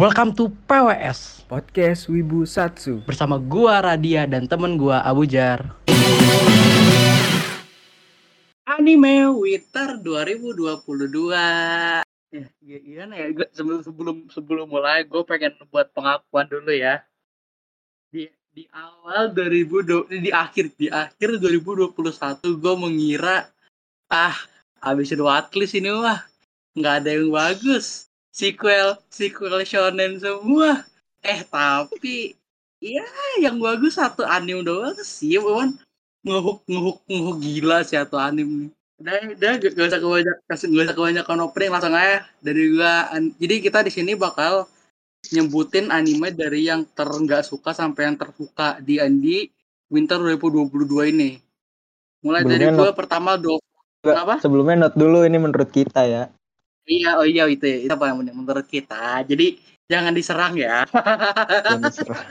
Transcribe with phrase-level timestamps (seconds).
[0.00, 5.76] Welcome to PWS Podcast Wibu Satsu bersama gua Radia dan temen gua Abu Jar.
[8.64, 11.36] Anime Winter 2022.
[12.32, 13.28] Ya, gimana ya?
[13.28, 17.04] Gua sebelum sebelum sebelum mulai gue pengen buat pengakuan dulu ya.
[18.08, 21.92] Di di awal 2020 di akhir di akhir 2021
[22.40, 23.52] gue mengira
[24.08, 24.32] ah
[24.80, 26.24] habis itu watchlist ini wah
[26.72, 30.86] nggak ada yang bagus sequel sequel shonen semua.
[31.20, 32.34] Eh tapi
[32.80, 33.04] ya
[33.44, 35.76] yang bagus satu anime doang sih Wan
[36.24, 40.96] ngehuk ngehuk ngehuk gila sih satu anime udah udah gak gak usah kebanyak gak usah
[40.96, 43.08] kebanyakan opening langsung aja dari gua.
[43.08, 44.68] An- jadi kita di sini bakal
[45.32, 49.48] nyebutin anime dari yang ter nggak suka sampai yang tersuka di di
[49.88, 51.40] Winter 2022 ini.
[52.20, 53.56] Mulai dari Sebelumnya gua pertama do
[54.00, 54.40] Kenapa?
[54.40, 56.32] Sebelumnya note dulu ini menurut kita ya
[56.90, 57.78] Iya, oh iya itu ya.
[57.86, 59.22] Itu apa yang menurut kita.
[59.22, 60.82] Jadi jangan diserang ya.
[60.90, 62.26] Jangan diserah.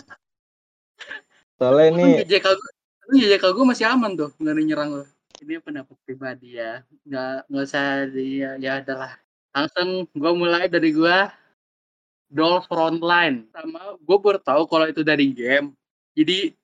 [1.59, 2.71] Soalnya ini JJK gue,
[3.19, 5.05] JJK gue masih aman tuh, nggak ada nyerang lo.
[5.39, 9.15] Ini pendapat pribadi ya, nggak nggak usah di ya, ya adalah.
[9.51, 11.17] Langsung gue mulai dari gue
[12.31, 15.75] Dolls Frontline sama gue baru tahu kalau itu dari game.
[16.15, 16.55] Jadi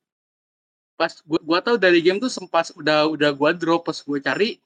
[0.95, 4.63] pas gue gua tahu dari game tuh sempat udah udah gue drop pas gue cari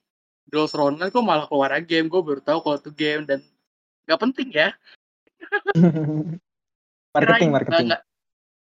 [0.49, 2.09] Dolls Frontline kok malah keluar game.
[2.09, 3.39] Gue baru tahu kalau itu game dan
[4.09, 4.73] nggak penting ya.
[7.15, 7.87] marketing Kirain- marketing.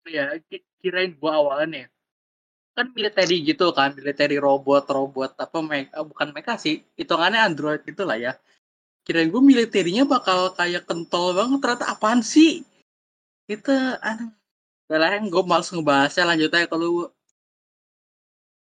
[0.07, 1.91] ya ki- kirain gua awalnya
[2.77, 8.05] kan military gitu kan military robot robot apa mereka bukan mereka sih hitungannya android gitu
[8.05, 8.33] lah ya
[9.03, 12.63] kirain gue militernya bakal kayak kentol banget ternyata apaan sih
[13.49, 13.73] itu
[14.05, 14.31] aneh
[14.93, 17.11] lah gue males ngebahasnya lanjut aja kalau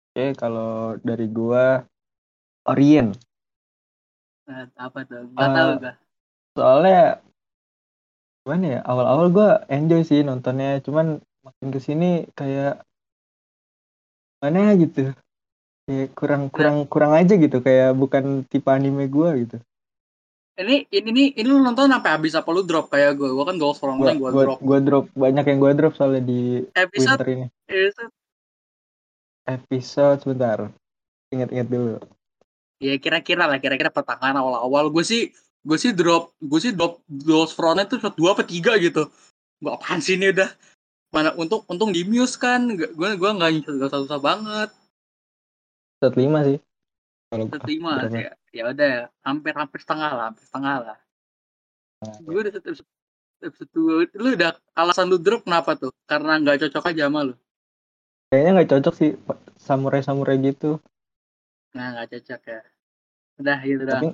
[0.09, 1.85] Oke, kalau dari gua
[2.69, 3.17] Orient.
[4.49, 5.95] nah, apa tuh nggak Eh, tahu gak
[6.57, 7.01] Soalnya
[8.43, 8.79] gimana ya?
[8.85, 12.81] Awal-awal gua enjoy sih nontonnya, cuman makin ke sini kayak
[14.41, 15.13] mana gitu.
[15.85, 19.57] Kayak kurang kurang kurang aja gitu, kayak bukan tipe anime gua gitu.
[20.59, 23.55] ini ini nih ini lu nonton sampai habis apa lu drop kayak gue gue kan
[23.55, 27.15] Ghost Gua, Frontline gue gua, drop gua drop banyak yang gua drop soalnya di episode
[27.15, 27.45] winter ini.
[27.71, 28.11] episode
[29.47, 30.59] Episode sebentar.
[31.31, 31.97] Ingat-ingat dulu.
[32.79, 34.89] Ya kira-kira lah kira-kira pertengahan awal-awal.
[34.89, 38.79] Gue sih gue sih drop gue sih drop Ghost Frontline tuh episode dua apa tiga
[38.79, 39.11] gitu.
[39.59, 40.49] Gue apaan sih ini udah?
[41.11, 42.65] Mana untung untung di muse kan.
[42.73, 44.69] Gue gue nggak nyesel gak susah banget.
[45.99, 46.59] Episode 5 sih.
[47.29, 48.89] Episode lima ya ya udah.
[48.89, 49.05] Ya.
[49.21, 50.97] hampir hampir setengah lah hampir setengah lah.
[52.23, 52.87] Gue udah episode
[53.39, 55.91] episode dua lu udah alasan lu drop kenapa tuh?
[56.09, 57.35] Karena nggak cocok aja sama lu?
[58.31, 59.11] Kayaknya nggak cocok sih
[59.61, 60.81] samurai-samurai gitu.
[61.75, 62.59] Nah nggak cocok ya
[63.39, 64.09] udah gitu dah Tapi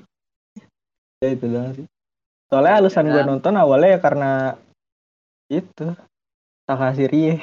[1.23, 1.85] ya itu doang sih.
[2.51, 3.25] Soalnya alasan gue Ya.
[3.25, 4.31] nonton awalnya ya karena
[5.49, 5.87] itu
[6.69, 7.33] Takashi Rie.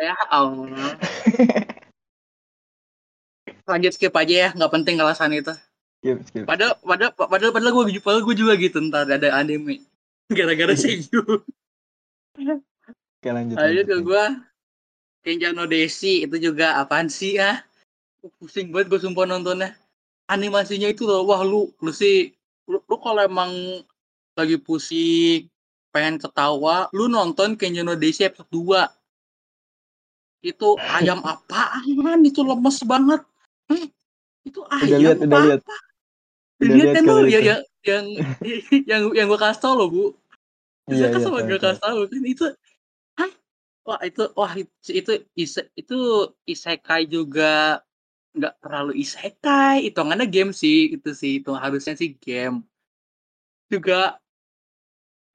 [0.00, 0.96] ya Allah
[3.68, 5.54] lanjut skip aja ya nggak penting alasan itu
[6.00, 6.44] skip, skip.
[6.48, 9.84] Padahal, padahal, padahal, padahal gue, padahal gue juga gitu ntar ada anime.
[10.32, 11.20] Gara-gara Seiyu.
[13.20, 13.58] Oke lanjut.
[13.60, 14.24] Lanjut ke gue,
[15.20, 17.60] Kenjano Desi itu juga apaan sih ah?
[18.20, 19.72] Pusing banget gue sumpah nontonnya.
[20.28, 22.36] Animasinya itu loh, wah lu, lu sih,
[22.68, 23.50] lu, lu kalau emang
[24.38, 25.50] lagi pusing,
[25.90, 28.86] pengen ketawa, lu nonton Kenjano Desi episode 2.
[30.44, 32.20] Itu ayam apaan?
[32.22, 33.20] Itu lemes banget.
[33.66, 33.88] Hmm,
[34.46, 35.38] itu Udah ayam udah apa?
[35.48, 35.60] lihat.
[36.60, 37.44] Udah Lihat lihat kan kalau lu ya, itu.
[37.48, 38.04] yang yang
[38.84, 40.04] yang yang gue kasih tau lo bu.
[40.86, 42.46] Iya, Bisa kan iya, sama tahu, gue kasih tau kan itu.
[43.16, 43.30] Hah?
[43.88, 45.12] Wah itu wah itu itu
[45.72, 45.98] itu
[46.44, 47.80] isekai juga
[48.36, 49.86] nggak terlalu isekai.
[49.86, 52.62] Hitungannya game sih itu sih itu harusnya sih game.
[53.72, 54.20] Juga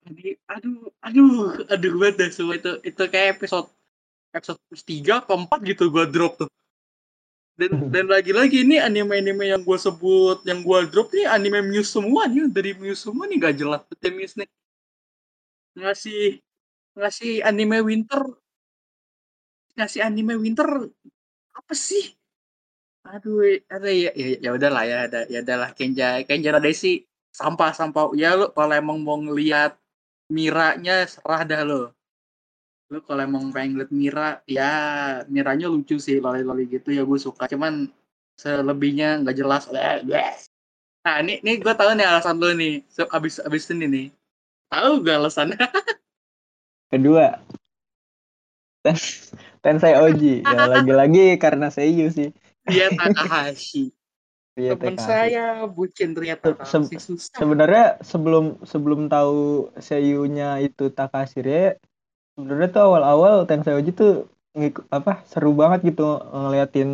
[0.05, 3.67] jadi aduh aduh aduh banget dah semua itu itu kayak episode
[4.37, 6.49] episode tiga keempat gitu gue drop tuh
[7.57, 12.29] dan dan lagi-lagi ini anime-anime yang gue sebut yang gue drop nih anime Muse semua
[12.29, 14.49] nih dari Muse semua nih gak jelas betul Muse nih
[15.75, 16.21] ngasih
[16.95, 18.21] ngasih anime winter
[19.75, 20.69] ngasih anime winter
[21.55, 22.13] apa sih
[23.05, 25.69] aduh ada ya ya ya udahlah ya ada ya udahlah.
[25.77, 29.77] Kenja Kenja Desi sampah sampah ya lo kalau emang mau ngelihat
[30.25, 31.93] Miranya serah dah lo
[32.89, 34.71] lu kalau emang pengen ngeliat Mira ya
[35.29, 37.49] Miranya lucu sih loli-loli gitu ya gue suka.
[37.49, 37.89] Cuman
[38.37, 39.69] selebihnya nggak jelas.
[39.73, 44.07] Nah ini ini gue tahu nih alasan lu nih abis abis ini nih.
[44.69, 45.57] Tahu gak alasannya
[46.93, 47.41] Kedua.
[48.85, 48.97] Ten
[49.65, 50.45] Tensei Oji.
[50.45, 52.29] Ya lagi-lagi karena Seiyu sih.
[52.65, 53.93] Dia Takahashi
[54.55, 61.75] Rie teman saya bucin ternyata Se- susah Sebenarnya sebelum sebelum tahu seiyunya itu Takashi Rie,
[62.33, 64.31] sebenarnya tuh awal-awal Tensei Oji tuh
[64.87, 66.89] apa seru banget gitu ngeliatin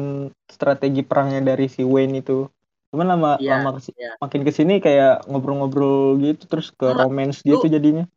[0.49, 2.49] strategi perangnya dari si Wayne itu.
[2.89, 4.17] Cuman lama Iya, lama kesi- iya.
[4.17, 8.09] makin ke sini kayak ngobrol-ngobrol gitu terus ke Enggak, romance lu- gitu jadinya.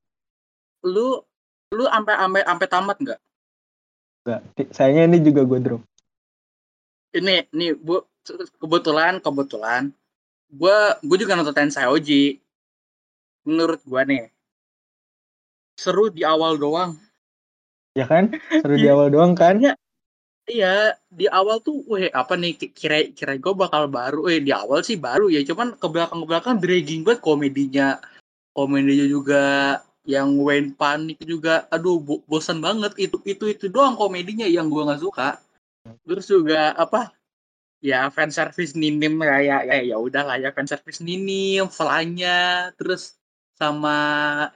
[0.81, 1.21] lu
[1.71, 3.21] lu sampai sampai sampai tamat nggak
[4.25, 4.41] Enggak,
[4.73, 5.83] sayangnya ini juga gue drop.
[7.15, 8.03] Ini nih bu
[8.59, 9.83] kebetulan kebetulan
[10.51, 12.39] gue gue juga nonton Tensai Oji
[13.47, 14.25] menurut gue nih
[15.79, 16.99] seru di awal doang
[17.95, 18.27] Ya kan?
[18.59, 18.99] Seru di Iya.
[18.99, 19.55] awal doang kan?
[19.63, 19.79] Iya.
[20.45, 20.75] iya
[21.09, 24.83] di awal tuh weh apa nih ki- kira kira gue bakal baru eh di awal
[24.83, 27.89] sih baru ya cuman ke belakang ke belakang dragging banget komedinya
[28.51, 29.45] komedinya juga
[30.05, 34.83] yang Wayne panik juga aduh bo- bosan banget itu itu itu doang komedinya yang gue
[34.85, 35.39] nggak suka
[36.05, 37.13] terus juga apa
[37.85, 43.21] ya fan service ninim kayak ya ya udah lah ya fan service ninim flanya terus
[43.55, 43.97] sama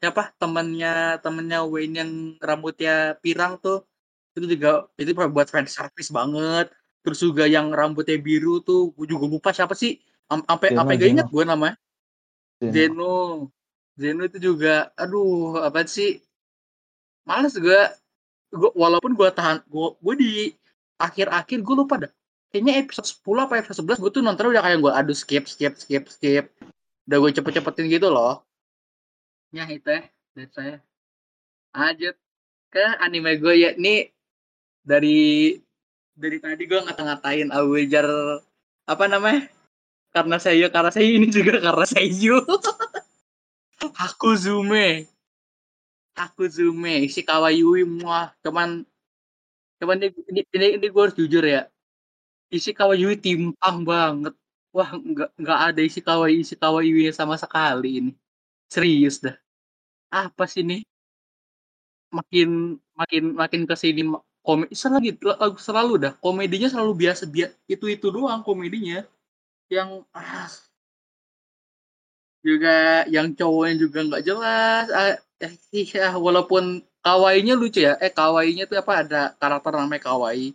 [0.02, 3.86] siapa temennya temennya Wayne yang rambutnya pirang tuh
[4.34, 6.70] itu juga itu buat fan service banget.
[7.02, 9.98] Terus juga yang rambutnya biru tuh gue juga lupa siapa sih
[10.28, 11.76] Am- sampai sampai gak inget gue namanya.
[12.58, 12.74] Zeno.
[12.74, 13.14] Zeno.
[13.98, 16.22] Zeno itu juga aduh apa sih
[17.26, 17.80] males gue
[18.50, 20.32] gue walaupun gue tahan gue gue di
[20.98, 22.12] akhir-akhir gue lupa dah.
[22.48, 25.78] Kayaknya episode 10 apa episode 11 gue tuh nonton udah kayak gue aduh skip skip
[25.78, 26.46] skip skip.
[27.08, 28.44] Udah gue cepet-cepetin gitu loh.
[29.54, 30.02] Ya itu ya
[30.36, 30.76] dari saya.
[31.72, 32.16] Lanjut
[32.68, 34.12] ke anime gue ya ini
[34.84, 35.56] dari
[36.18, 38.08] dari tadi gue ngata-ngatain Awejar
[38.88, 39.48] apa namanya?
[40.10, 42.42] Karena saya karena saya ini juga karena Seiyu
[44.00, 45.06] Hakuzume.
[46.18, 48.34] Hakuzume Ishikawa Yui muah.
[48.42, 48.82] Cuman
[49.78, 51.70] cuman ini ini, ini, gue harus jujur ya.
[52.50, 54.34] Ishikawa Yui timpang banget.
[54.76, 58.12] Wah nggak nggak ada Ishikawa Ishikawa Yui sama sekali ini.
[58.68, 59.36] Serius dah.
[60.12, 60.84] Apa sih ini?
[62.08, 64.00] Makin makin makin ke sini
[64.42, 65.12] komedi selalu
[65.60, 66.12] selalu dah.
[66.24, 69.04] Komedinya selalu biasa biasa itu itu doang komedinya.
[69.68, 70.48] Yang ah,
[72.40, 74.86] juga yang cowoknya juga nggak jelas.
[74.94, 75.14] Ah,
[75.44, 80.52] eh, iya walaupun kawainya lucu ya eh kawainya tuh apa ada karakter namanya kawaii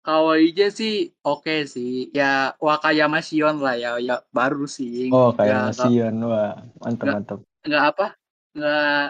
[0.00, 5.84] kawaiinya sih oke sih ya Wakayama Shion lah ya ya baru sih Oh, kayak nggak-
[5.84, 6.16] Sion.
[6.22, 7.14] Wah, mantap Nggak.
[7.14, 7.38] mantap.
[7.62, 8.06] nggak apa
[8.52, 9.04] nggak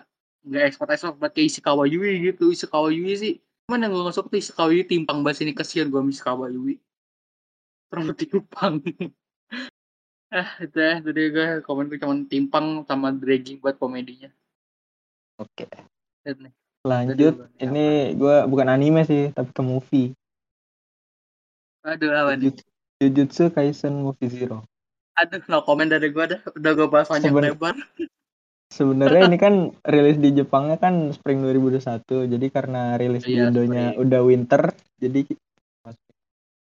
[0.45, 3.33] nggak ekspor ekspor buat kayak Ishikawa Yui gitu Ishikawa Yui sih
[3.65, 6.83] yang gue nggak suka tuh Ishikawa Yui timpang bahas ini kesian gue Ishikawa Yui
[7.87, 8.83] terlalu timpang
[10.35, 14.31] ah itu ya jadi gue komen gue cuman timpang sama dragging buat komedinya
[15.35, 15.67] Oke.
[15.67, 15.83] Nih.
[16.85, 20.09] Lanjut, ini gue bukan anime sih, tapi ke movie.
[21.85, 22.49] aduh apa nih
[22.97, 24.65] Jujutsu, Kaisen Movie Zero.
[25.15, 27.77] aduh no komen dari gue dah udah gue bahas panjang Seben- lebar
[28.73, 29.55] Sebenarnya ini kan
[29.85, 32.25] rilis di Jepangnya kan spring 2021.
[32.25, 34.01] Jadi karena rilis di Iya, Indonya spring.
[34.01, 34.63] udah winter,
[34.97, 35.21] jadi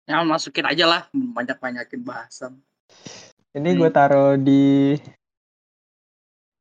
[0.09, 2.57] ya masukin aja lah banyak banyakin bahasan
[3.53, 3.79] ini Hmm.
[3.79, 4.97] gue taruh di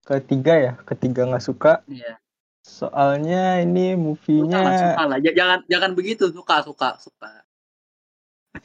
[0.04, 1.80] ketiga ya, ketiga nggak suka.
[1.88, 2.20] iya
[2.60, 4.60] Soalnya ini movie-nya
[4.92, 7.30] suka lah jangan jangan begitu suka suka suka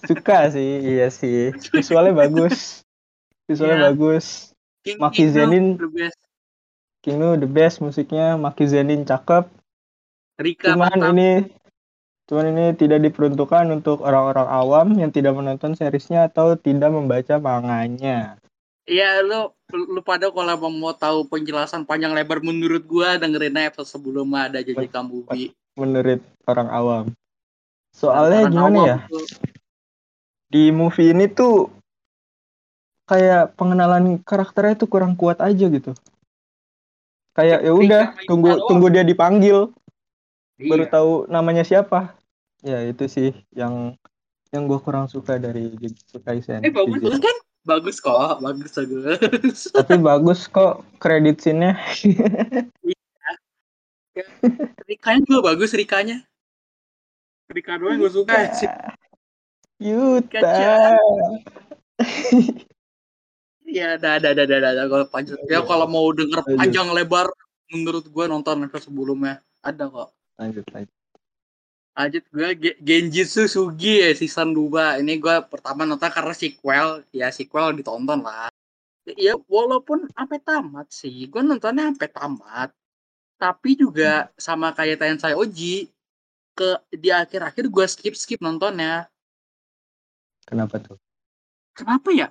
[0.03, 1.55] suka sih, iya sih.
[1.71, 2.83] Visualnya bagus,
[3.47, 3.85] visualnya Iya.
[3.93, 4.25] bagus.
[4.83, 5.65] King Maki Inu, Zenin.
[5.79, 6.19] the best.
[7.01, 9.49] Kingnu the best musiknya, Maki Zenin cakep.
[10.35, 11.09] Rika Cuman mantap.
[11.15, 11.29] ini
[12.25, 18.35] cuman ini tidak diperuntukkan untuk orang-orang awam yang tidak menonton seriesnya atau tidak membaca manganya.
[18.83, 23.73] Iya lu lu pada kalau emang mau tahu penjelasan panjang lebar menurut gua dengerin aja
[23.73, 25.49] episode sebelumnya ada JJ Kambubi.
[25.75, 27.05] menurut orang awam.
[27.91, 28.97] Soalnya Orang gimana awam ya?
[29.09, 29.25] tuh,
[30.51, 31.73] Di movie ini tuh
[33.09, 35.91] kayak pengenalan karakternya tuh kurang kuat aja gitu.
[37.35, 39.73] Kayak ya udah tunggu tunggu dia dipanggil
[40.55, 40.93] baru iya.
[40.93, 42.15] tahu namanya siapa.
[42.63, 43.99] Ya itu sih yang
[44.55, 46.63] yang gue kurang suka dari Jujutsu Kaisen.
[46.63, 47.35] Eh bagus kan?
[47.65, 49.59] Bagus kok, bagus bagus.
[49.75, 51.73] Tapi bagus kok kredit scene-nya.
[54.85, 56.21] Rikanya juga bagus Rikanya.
[57.49, 58.69] Rika doang gue suka sih.
[59.81, 60.97] Yuta.
[63.65, 65.37] Iya, ada ada ada ada ada kalau panjang.
[65.49, 67.27] Ya kalau mau denger panjang lebar
[67.73, 70.13] menurut gua nonton episode sebelumnya ada kok.
[70.37, 70.95] Lanjut lanjut.
[71.95, 77.07] Lanjut gue Ge- Genjitsu Sugi ya season 2 Ini gue pertama nonton karena sequel.
[77.15, 78.51] Ya sequel ditonton lah.
[79.15, 81.31] Ya walaupun sampai tamat sih.
[81.31, 82.69] Gue nontonnya sampai tamat.
[83.39, 85.87] Tapi juga sama kayak Tensai Oji
[86.55, 89.07] ke di akhir-akhir gue skip skip nontonnya.
[90.45, 90.99] Kenapa tuh?
[91.75, 92.27] kenapa ya?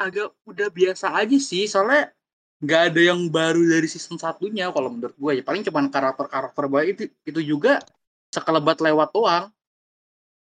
[0.00, 1.68] Agak udah biasa aja sih.
[1.68, 2.12] Soalnya
[2.60, 5.42] nggak ada yang baru dari season satunya kalau menurut gue ya.
[5.44, 7.80] Paling cuma karakter-karakter baru itu itu juga
[8.36, 9.48] sekelebat lewat doang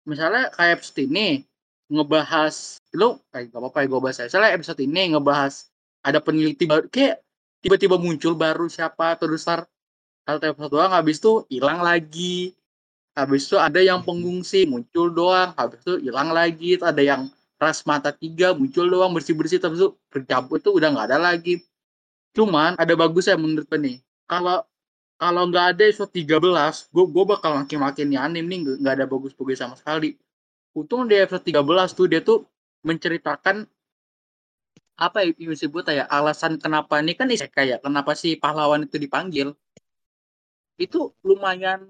[0.05, 1.43] misalnya kayak episode ini
[1.89, 4.25] ngebahas lo kayak gak apa-apa ya gue bahas ya.
[4.29, 5.53] misalnya episode ini ngebahas
[6.05, 7.25] ada peneliti baru kayak
[7.65, 9.65] tiba-tiba muncul baru siapa terus star
[10.24, 12.53] satu episode doang habis itu hilang lagi
[13.17, 17.27] habis itu ada yang pengungsi muncul doang habis itu hilang lagi ada yang
[17.58, 21.60] ras mata tiga muncul doang bersih bersih tapi itu bercampur itu udah nggak ada lagi
[22.34, 23.98] Cuman ada bagusnya menurut gue nih.
[24.29, 24.62] Kalau
[25.20, 29.60] kalau nggak ada episode 13, gue gue bakal makin-makin nih anim nih nggak ada bagus-bagus
[29.60, 30.16] sama sekali.
[30.72, 32.48] Untung di episode 13 tuh dia tuh
[32.88, 33.68] menceritakan
[35.00, 39.52] apa yang disebut ya alasan kenapa ini kan isekai ya kenapa si pahlawan itu dipanggil.
[40.80, 41.84] Itu lumayan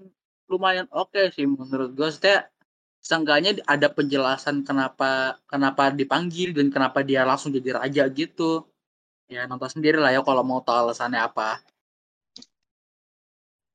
[0.50, 2.50] lumayan oke okay sih menurut gue setiap
[2.98, 8.66] seenggaknya ada penjelasan kenapa kenapa dipanggil dan kenapa dia langsung jadi raja gitu.
[9.30, 11.62] Ya nonton sendiri lah ya kalau mau tahu alasannya apa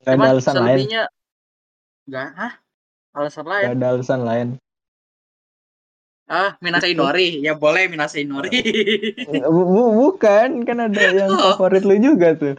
[0.05, 0.87] Gak ada alasan lain.
[2.05, 2.29] Gak,
[3.17, 3.65] alasan lain?
[3.65, 4.47] Gak ada alasan lain.
[6.25, 8.49] Ah Minasa Inori ya boleh Minasa Inori
[10.01, 10.65] bukan.
[10.65, 11.53] Kan ada yang oh.
[11.53, 12.57] favorit lu juga tuh.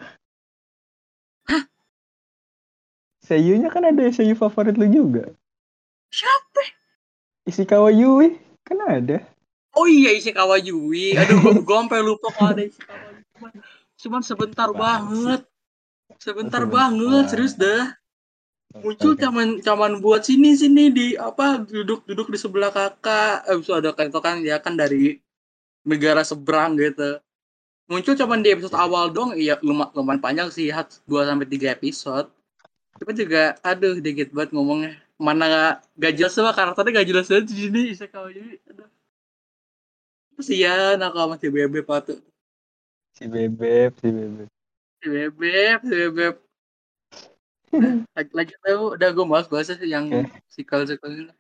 [1.51, 1.67] Hah?
[3.27, 5.35] Seiyunya kan ada seiyu favorit lu juga.
[6.15, 6.63] Siapa?
[7.47, 8.39] Ishikawa Yui.
[8.63, 9.23] Kan ada.
[9.75, 11.19] Oh iya Ishikawa Yui.
[11.19, 13.23] Aduh gue, sampai lupa kalau ada Ishikawa Yui.
[13.35, 13.53] Cuman,
[13.99, 15.43] cuman sebentar banget.
[16.23, 17.95] Sebentar banget, serius dah.
[18.77, 23.47] Muncul cuman cuman buat sini sini di apa duduk duduk di sebelah kakak.
[23.49, 25.19] Eh, ada kan itu kan ya kan dari
[25.87, 27.19] negara seberang gitu.
[27.87, 32.27] Muncul cuman di episode awal dong, iya lumayan, lumayan panjang sih, 2 sampai tiga episode.
[32.99, 34.99] Tapi juga aduh dikit banget ngomongnya.
[35.17, 38.61] Mana gak jelas sama karakternya gak jelas banget di sini Ishikawa Yui.
[38.69, 38.91] Aduh.
[40.37, 42.21] Kasihan aku sama si Bebek patut.
[43.17, 44.56] Si Bebek, si Bebek.
[45.07, 46.35] Si Bebek, si Bebek.
[48.35, 50.27] Lanjut tahu udah gue bahas bahas yang okay.
[50.51, 51.35] sequel sequel ini.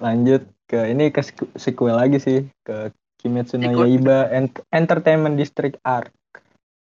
[0.00, 1.20] Lanjut ke ini ke
[1.60, 2.88] sequel lagi sih ke
[3.20, 4.32] Kimetsu no Yaiba
[4.72, 6.08] Entertainment District Arc.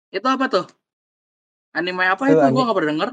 [0.09, 0.65] Itu apa tuh?
[1.77, 2.41] Anime apa itu?
[2.41, 2.49] itu?
[2.49, 3.09] Gue gak pernah denger.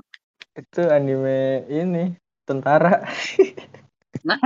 [0.55, 2.15] Itu anime ini
[2.47, 3.03] tentara.
[4.23, 4.39] nah,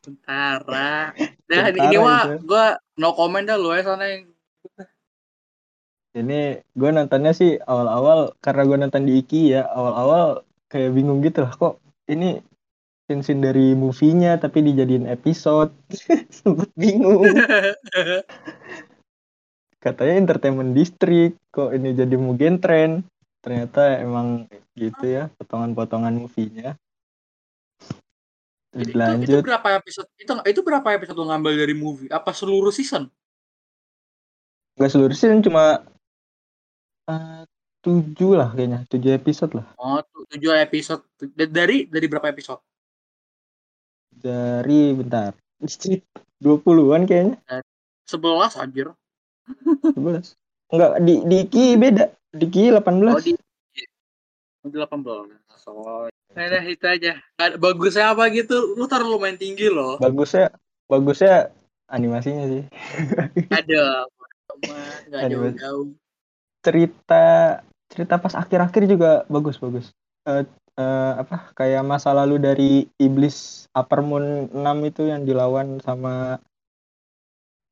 [0.00, 1.12] tentara
[1.44, 4.32] dan ini mah gue no comment dah lu ya sana yang
[6.18, 11.46] ini gue nontonnya sih awal-awal karena gue nonton di Iki ya awal-awal kayak bingung gitu
[11.46, 11.78] lah kok
[12.10, 12.42] ini
[13.08, 15.72] scene dari movie-nya tapi dijadiin episode
[16.36, 17.24] sempet bingung
[19.84, 23.06] katanya entertainment district kok ini jadi Mugen Trend
[23.40, 26.76] ternyata emang gitu ya potongan-potongan movie-nya
[28.76, 28.92] itu,
[29.24, 30.08] itu berapa episode?
[30.20, 32.12] Itu itu berapa episode lo ngambil dari movie?
[32.12, 33.08] Apa seluruh season?
[34.76, 35.88] Enggak seluruh season cuma
[37.08, 37.42] uh,
[37.82, 39.66] tujuh lah kayaknya tujuh episode lah.
[39.80, 39.98] Oh
[40.30, 41.02] tujuh episode
[41.34, 42.60] dari dari berapa episode?
[44.12, 45.32] Dari bentar
[46.44, 47.64] dua puluhan kayaknya.
[48.04, 48.92] Sebelas anjir.
[49.82, 50.36] Sebelas.
[50.68, 52.12] Enggak di di Ki beda.
[52.36, 53.14] Di Ki delapan belas.
[53.18, 53.32] Oh di
[54.68, 55.32] delapan belas.
[55.58, 56.06] So,
[56.38, 57.18] Nah, itu aja.
[57.58, 58.78] Bagusnya apa gitu?
[58.78, 59.98] Lu taruh lumayan tinggi loh.
[59.98, 60.54] Bagusnya,
[60.86, 61.50] bagusnya
[61.90, 62.62] animasinya sih.
[63.50, 64.06] Ada,
[65.10, 65.90] nggak jauh-jauh.
[66.64, 69.94] Cerita, cerita pas akhir-akhir juga bagus-bagus.
[70.26, 70.44] Uh,
[70.78, 76.38] uh, apa kayak masa lalu dari iblis Upper Moon 6 itu yang dilawan sama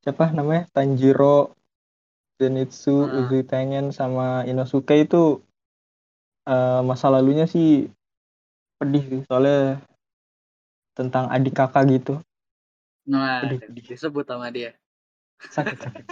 [0.03, 1.55] siapa namanya Tanjiro
[2.37, 3.17] Zenitsu hmm.
[3.27, 5.41] Uzui Tengen sama Inosuke itu
[6.47, 7.91] uh, masa lalunya sih
[8.77, 9.81] pedih sih soalnya
[10.93, 12.21] tentang adik kakak gitu
[13.07, 13.85] nah pedih, pedih.
[13.95, 14.77] disebut sama dia
[15.55, 16.05] sakit sakit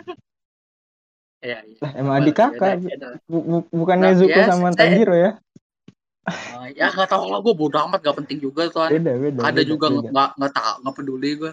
[1.45, 1.79] ya, ya.
[1.85, 2.81] Lah, emang adik kakak
[3.71, 5.33] bukan nah, Nezuko ya, sama Tanjiro ya
[6.25, 9.61] Uh, ya nggak tahu lah gue bodo amat gak penting juga tuh beda, beda, ada
[9.61, 11.53] beda, juga nggak nggak tahu nggak peduli gue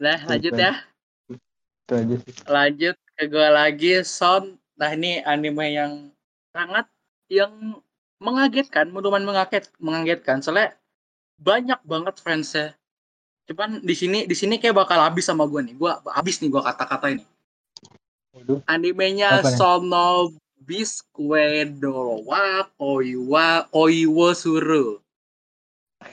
[0.00, 0.72] nah lanjut ya
[1.84, 2.32] itu aja sih.
[2.48, 5.92] lanjut ke gue lagi Son nah ini anime yang
[6.56, 6.88] sangat
[7.28, 7.52] yang
[8.16, 10.40] mengagetkan, lumayan mengaget, mengagetkan.
[10.40, 10.72] Soalnya
[11.36, 12.72] banyak banget fansnya.
[13.46, 15.74] Cuman di sini di sini kayak bakal habis sama gue nih.
[15.76, 17.24] Gue habis nih gue kata-kata ini.
[18.66, 20.34] Animenya Sono
[20.66, 24.98] Bisque Dorowa Koiwa Koiwo Suru.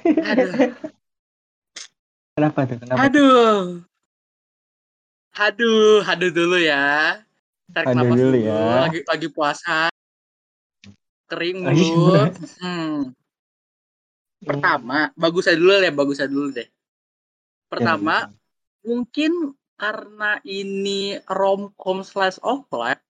[0.05, 0.73] Aduh.
[2.33, 2.77] Kenapa tuh?
[2.81, 2.97] Kenapa?
[3.09, 3.57] Aduh.
[5.33, 7.17] Aduh, aduh dulu ya.
[7.73, 8.61] Tarik aduh dulu, dulu ya.
[8.85, 9.89] Lagi lagi puasa
[11.29, 12.33] kering mulut.
[12.61, 13.09] Hmm.
[14.43, 16.67] Pertama, bagus aja dulu ya, bagus aja dulu deh.
[17.71, 18.29] Pertama,
[18.85, 23.03] mungkin karena ini romcom slash of life,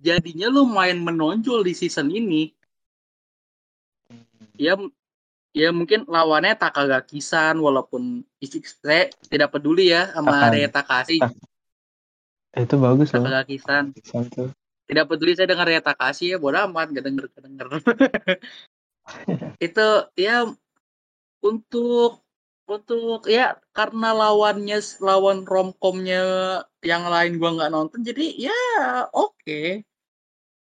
[0.00, 2.56] jadinya lumayan menonjol di season ini.
[4.56, 4.80] Ya,
[5.52, 8.24] ya mungkin lawannya Takagakisan walaupun
[8.80, 10.52] saya tidak peduli ya sama Takan.
[10.56, 11.18] Rei Takashi.
[11.20, 11.36] Tak-
[12.50, 13.84] itu bagus loh Takagakisan.
[14.88, 17.66] Tidak peduli saya dengar Rei Takashi ya, bodo amat gak denger gak denger.
[19.68, 20.48] itu ya
[21.44, 22.24] untuk
[22.70, 26.22] untuk ya karena lawannya lawan romcomnya
[26.86, 28.60] yang lain gua nggak nonton jadi ya
[29.10, 29.82] oke.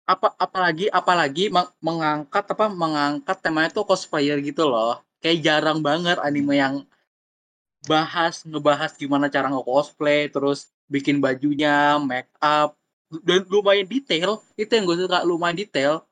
[0.05, 5.01] Apa apalagi apalagi meng- mengangkat apa mengangkat temanya itu cosplayer gitu loh.
[5.17, 6.75] Kayak jarang banget anime yang
[7.89, 12.77] bahas ngebahas gimana cara nge-cosplay terus bikin bajunya make up
[13.25, 14.41] dan lumayan detail.
[14.53, 16.05] Itu yang gue suka lumayan detail.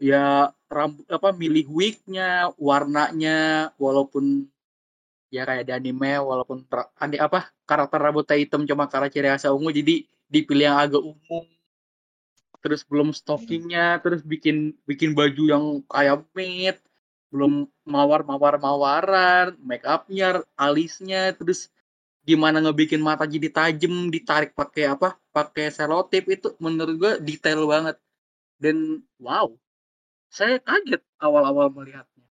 [0.00, 4.48] Ya rambut apa milih wignya warnanya walaupun
[5.36, 6.80] ya kayak di anime walaupun ter,
[7.20, 9.94] apa karakter rambutnya hitam cuma karena ciri khasnya ungu jadi
[10.32, 11.44] dipilih yang agak umum
[12.66, 16.82] terus belum stockingnya terus bikin bikin baju yang kayak matte.
[17.30, 21.70] Belum mawar mawar mawaran make upnya alisnya terus
[22.26, 27.96] gimana ngebikin mata jadi tajam ditarik pakai apa pakai selotip itu menurut gue detail banget.
[28.58, 29.54] Dan wow
[30.26, 32.26] saya kaget awal-awal melihatnya.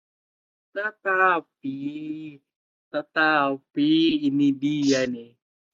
[0.72, 1.80] Tetapi
[2.92, 3.92] tetapi
[4.28, 5.32] ini dia nih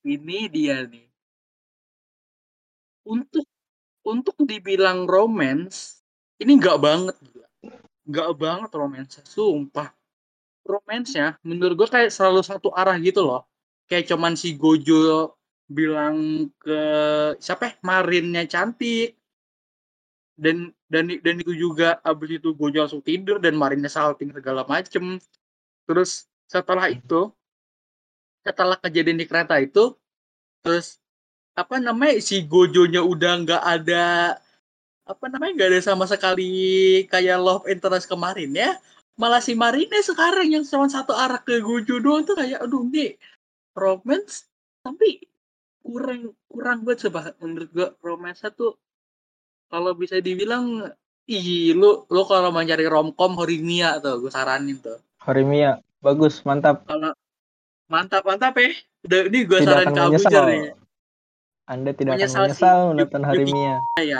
[0.08, 1.08] ini dia nih.
[3.08, 3.48] Untuk
[4.08, 6.00] untuk dibilang romance
[6.40, 7.48] ini nggak banget gila.
[8.08, 9.92] nggak banget romance sumpah.
[10.64, 13.48] Romance-nya menurut gue kayak selalu satu arah gitu loh.
[13.88, 15.36] Kayak cuman si Gojo
[15.68, 16.80] bilang ke
[17.40, 17.74] siapa ya?
[17.84, 19.16] Marinnya cantik.
[20.38, 25.20] Dan dan dan itu juga abis itu Gojo langsung tidur dan Marinnya salting segala macem.
[25.88, 27.32] Terus setelah itu
[28.42, 29.94] setelah kejadian di kereta itu
[30.64, 30.98] terus
[31.54, 34.06] apa namanya si Gojonya udah nggak ada
[35.08, 38.80] apa namanya nggak ada sama sekali kayak love interest kemarin ya
[39.18, 43.18] malah si Marine sekarang yang cuma satu arah ke Gojo doang tuh kayak aduh nih
[43.74, 44.46] romance?
[44.86, 45.26] Tapi
[45.82, 48.78] kurang kurang banget coba menurut gua romance tuh
[49.68, 50.86] kalau bisa dibilang
[51.28, 55.02] ih lu lu kalau mau cari romcom Horimiya tuh gue saranin tuh.
[55.26, 56.86] Horimiya bagus mantap.
[56.86, 57.12] Kalau
[57.88, 58.72] mantap mantap ya
[59.08, 60.32] udah ini gue akan ke menyesal.
[60.32, 60.62] Jar nih
[61.68, 62.44] anda tidak akan Menyesal sih.
[62.48, 64.20] menyesal menonton Horimiya ya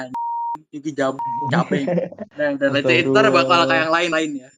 [0.72, 1.16] Yuki jam
[1.48, 1.84] capek
[2.38, 4.50] nah udah nanti ntar bakal kayak yang lain-lain ya.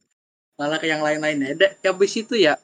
[0.60, 1.50] Malah ke yang lain-lain ya.
[1.56, 2.60] Da- habis itu ya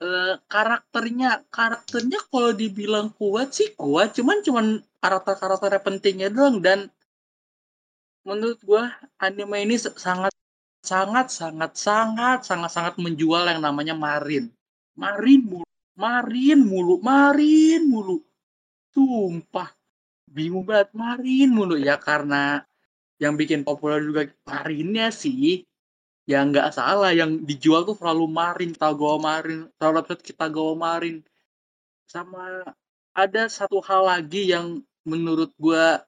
[0.00, 4.16] eh, karakternya karakternya kalau dibilang kuat sih kuat.
[4.16, 4.66] Cuman cuman
[4.98, 6.58] karakter karakternya pentingnya doang.
[6.64, 6.88] Dan
[8.24, 8.88] menurut gua
[9.20, 10.32] anime ini sangat
[10.82, 14.50] sangat sangat sangat sangat sangat menjual yang namanya Marin
[14.98, 18.16] Marin mulu Marin mulu Marin mulu.
[18.92, 19.68] Sumpah
[20.28, 21.76] bingung banget Marin mulu.
[21.76, 22.64] Ya karena
[23.20, 25.64] yang bikin populer juga Marinnya sih
[26.28, 27.12] ya nggak salah.
[27.12, 31.16] Yang dijual tuh selalu Marin Tagoa Marin selalu episode kita Tagoa Marin
[32.08, 32.64] sama
[33.12, 36.04] ada satu hal lagi yang menurut gua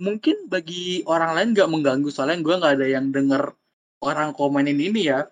[0.00, 2.08] mungkin bagi orang lain nggak mengganggu.
[2.10, 3.54] Soalnya gua nggak ada yang denger
[4.00, 5.28] orang komenin ini ya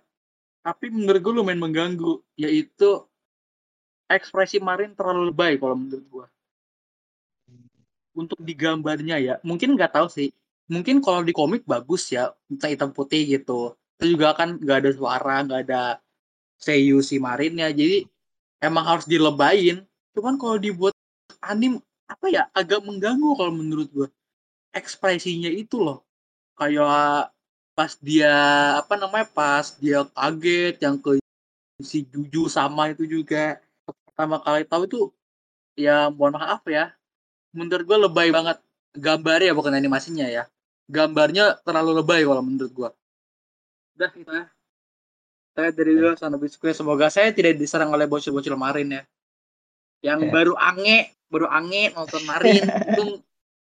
[0.62, 3.08] tapi menurut gue lumayan mengganggu yaitu
[4.08, 6.26] ekspresi Marin terlalu lebay kalau menurut gua.
[8.16, 10.32] Untuk digambarnya ya mungkin nggak tahu sih.
[10.68, 13.76] Mungkin kalau di komik bagus ya hitam hitam putih gitu.
[14.00, 15.82] Itu juga kan nggak ada suara nggak ada
[16.58, 18.08] seiyu si Marinnya jadi
[18.58, 19.84] emang harus dilebayin.
[20.16, 20.96] Cuman kalau dibuat
[21.44, 21.78] anim
[22.08, 24.08] apa ya agak mengganggu kalau menurut gua.
[24.74, 26.04] Ekspresinya itu loh
[26.58, 27.30] kayak
[27.78, 28.34] pas dia
[28.74, 31.22] apa namanya pas dia kaget yang ke
[31.78, 35.00] si Juju sama itu juga pertama kali tahu itu
[35.78, 36.90] ya mohon maaf ya.
[37.54, 38.58] Menurut gue lebay banget
[38.98, 40.50] gambarnya bukan animasinya ya.
[40.90, 42.90] Gambarnya terlalu lebay kalau menurut gue
[43.94, 44.50] udah itu ya.
[45.54, 49.02] Saya dari dulu sana biskuit semoga saya tidak diserang oleh bocil-bocil marin ya.
[50.02, 50.30] Yang Ya.
[50.34, 52.58] baru ange baru ange nonton marin
[52.90, 53.22] untung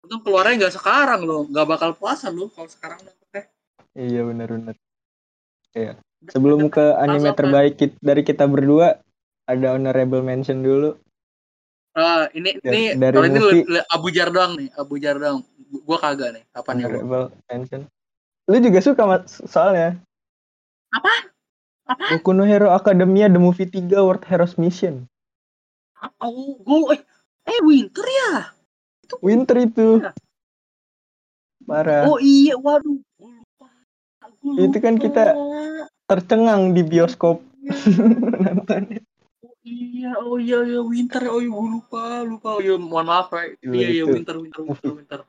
[0.05, 1.49] untung keluarnya nggak sekarang loh.
[1.49, 3.01] Nggak bakal puasa loh kalau sekarang
[3.95, 4.77] iya benar-benar
[6.29, 8.99] sebelum ke anime terbaik dari kita berdua
[9.45, 10.99] ada honorable mention dulu
[11.95, 13.63] Ah, ini Dari- ini dari kalau ini movie.
[13.63, 15.47] le- le- Abu Jar doang nih, Abu Jar doang.
[15.87, 16.43] Gua kagak nih.
[16.51, 16.83] Apa nih?
[16.83, 16.91] gua?
[16.91, 17.81] honorable mention
[18.45, 20.03] lu juga suka mas soalnya
[20.91, 21.31] Apa?
[21.87, 22.19] Apa?
[22.19, 25.07] Boku no Hero Academia The Movie 3 World Heroes Mission
[26.19, 27.01] Oh, gua eh,
[27.47, 28.51] eh Winter ya?
[29.01, 30.11] Itu Winter itu Iya.
[31.63, 32.99] parah Oh iya, waduh.
[34.45, 35.33] Itu kan kita
[36.05, 37.41] tercengang di bioskop
[38.45, 39.01] nontonnya
[39.65, 41.25] Iya, oh iya iya Winter.
[41.33, 42.49] Oh iya gue lupa, lupa.
[42.57, 43.33] Oh iya mohon maaf.
[43.33, 44.93] Gila, Iya iya itu Winter, Winter, Winter.
[44.93, 45.21] Winter.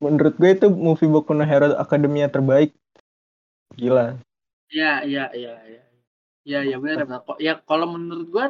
[0.00, 2.72] Menurut gue itu movie Boku no Hero Academia terbaik.
[3.76, 4.16] Gila.
[4.72, 5.82] Iya, iya, iya, iya.
[6.42, 7.06] Iya, iya benar
[7.38, 8.46] ya kalau menurut gua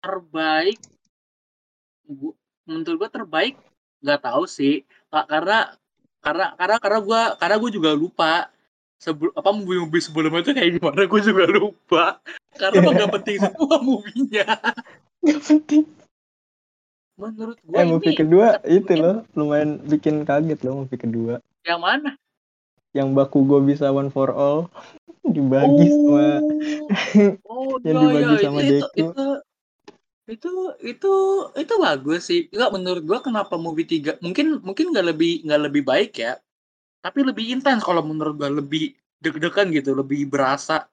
[0.00, 0.80] terbaik
[2.08, 2.32] gua,
[2.64, 3.58] menurut gua terbaik
[4.00, 4.86] nggak tahu sih.
[5.12, 5.76] Ka- Karena
[6.22, 8.32] karena karena karena gua karena gua juga lupa
[9.02, 12.04] sebelum apa movie-movie sebelumnya itu kayak gimana gua juga lupa.
[12.54, 14.46] Karena nggak penting semua movie-nya.
[15.26, 15.84] Gak penting.
[17.18, 21.34] Menurut gua Eh movie ini kedua itu loh lumayan bikin kaget loh movie kedua.
[21.66, 22.14] yang mana?
[22.94, 24.70] Yang Bakugo bisa one for all
[25.34, 26.42] dibagi sama
[27.46, 28.98] Oh, oh yang iya dibagi iya sama itu Deku.
[29.10, 29.26] itu
[30.30, 30.48] itu
[30.86, 31.12] itu
[31.58, 32.46] itu bagus sih.
[32.54, 36.38] Enggak menurut gua kenapa movie 3 mungkin mungkin nggak lebih nggak lebih baik ya.
[37.02, 40.86] Tapi lebih intens kalau menurut gua lebih deg-degan gitu, lebih berasa.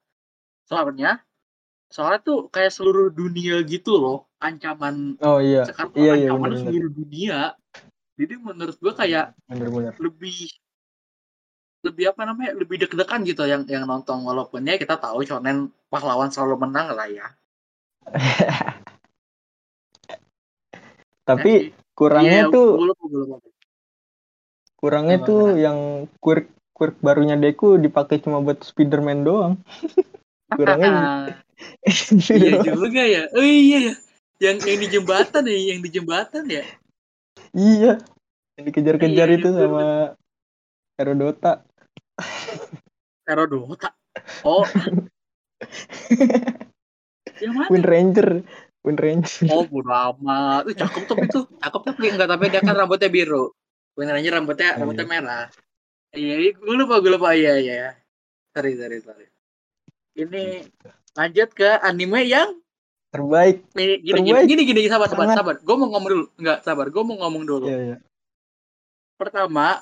[0.66, 1.22] Soalnya
[1.90, 5.66] soalnya tuh kayak seluruh dunia gitu loh ancaman Oh iya.
[5.66, 6.66] sekarang Iya iya ancaman benar-benar.
[6.70, 7.40] seluruh dunia.
[8.20, 9.94] Jadi menurut gua kayak Bener-bener.
[9.98, 10.38] lebih
[11.80, 16.28] lebih apa namanya lebih deg-degan gitu yang yang nonton walaupun ya kita tahu shonen pahlawan
[16.28, 17.28] selalu menang lah ya.
[21.30, 21.94] Tapi Ya sih.
[21.94, 22.70] kurangnya Iya, tuh
[24.80, 29.62] kurangnya tuh yang quirk quirk barunya Deku dipakai cuma buat Spiderman doang.
[30.58, 31.30] Kurangnya
[31.86, 33.28] gitu iya juga ya.
[33.36, 33.94] Oh iya ya.
[34.40, 36.64] Yang yang di jembatan ya, yang di jembatan ya.
[37.52, 38.00] Iya.
[38.56, 39.86] Yang dikejar-kejar Iya, itu iya, sama
[40.96, 41.54] Herodota.
[43.28, 43.90] Herodota.
[44.48, 44.64] Oh.
[47.44, 47.70] yang mana?
[47.70, 48.42] Wind Ranger.
[48.90, 49.46] Wind Ranger.
[49.54, 50.66] Oh, bodo amat.
[50.66, 51.40] Itu cakep tuh itu.
[51.62, 53.54] Cakep tapi enggak tapi dia kan rambutnya biru.
[53.94, 55.12] Rambutnya Oh, rambutnya iya.
[55.14, 55.46] merah.
[56.10, 57.38] Iya, gue lupa, gue lupa.
[57.38, 57.94] Iya, iya.
[58.58, 59.28] Sorry, sorry, sorry.
[60.18, 60.66] Ini
[61.14, 62.50] lanjut ke anime yang
[63.10, 63.66] Terbaik.
[63.74, 64.46] Gini, gini, Terbaik.
[64.46, 65.38] gini, gini, sabar, sabar, Sangat.
[65.42, 65.56] sabar.
[65.66, 66.26] Gue mau ngomong dulu.
[66.38, 66.86] Enggak, sabar.
[66.94, 67.66] Gue mau ngomong dulu.
[67.66, 67.98] Iya, iya.
[69.18, 69.82] Pertama,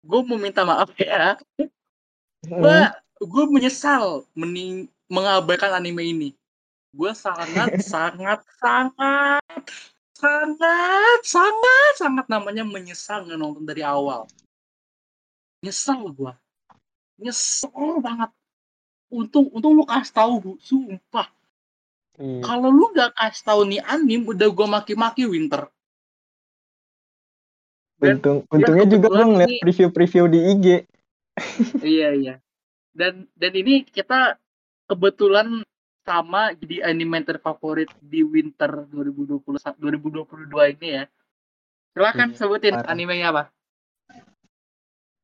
[0.00, 1.36] gue mau minta maaf ya.
[2.48, 2.78] Gue
[3.20, 6.28] gue menyesal mening mengabaikan anime ini.
[6.96, 9.64] Gue sangat, sangat, sangat,
[10.16, 14.24] sangat, sangat, sangat namanya menyesal nggak nonton dari awal.
[15.60, 16.32] Nyesel gue.
[17.20, 18.32] Nyesel banget.
[19.12, 20.52] Untung, untung lu kasih tahu, Bu.
[20.64, 21.28] Sumpah.
[22.16, 22.40] Iya.
[22.40, 25.68] Kalau lu nggak kasih tahu nih anim, udah gue maki-maki Winter.
[28.00, 30.66] Dan Untung, untungnya juga lo ngeliat ini- preview-preview di IG.
[31.84, 32.34] iya iya
[32.96, 34.40] dan dan ini kita
[34.88, 35.60] kebetulan
[36.06, 41.04] sama jadi anime terfavorit di winter 2020 2022 ini ya.
[41.98, 43.42] Silakan Iya, sebutin animenya apa?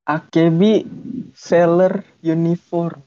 [0.03, 0.83] AKB
[1.31, 2.99] Sailor Uniform.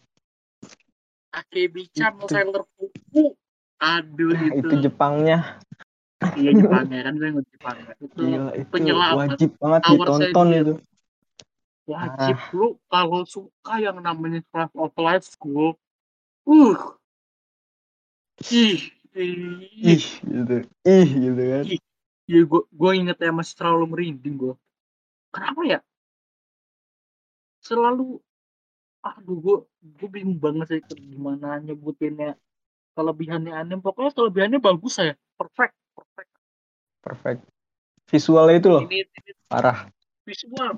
[1.35, 2.31] Akebi-chan Itu.
[2.31, 3.35] Sailor Fuku.
[3.83, 5.59] Aduh Nah, itu, itu Jepangnya.
[6.39, 7.91] iya Jepangnya kan gue ngerti Jepangnya.
[7.99, 10.75] Itu Gila, itu penyelamat wajib banget ditonton itu.
[11.85, 15.77] wajib lu kalau suka yang namanya Slice of Life School
[16.49, 16.77] uh
[18.51, 20.55] ih ih Ih, gitu.
[20.83, 21.63] Ih, gitu kan.
[22.25, 24.53] ya gue gue inget ya masih terlalu merinding gue
[25.31, 25.79] kenapa ya
[27.61, 28.19] selalu
[29.05, 29.57] aduh gue
[30.01, 32.33] gue bingung banget sih gimana nyebutinnya
[32.97, 36.31] kelebihannya anime pokoknya kelebihannya bagus ya perfect perfect
[37.05, 37.45] Perfect.
[38.09, 39.85] Visualnya itu loh, ini, ini parah.
[40.25, 40.73] visual